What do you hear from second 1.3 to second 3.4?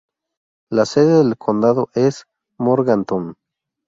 condado es Morgantown.